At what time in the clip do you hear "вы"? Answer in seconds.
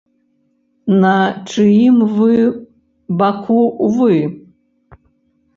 2.15-2.31, 3.99-4.17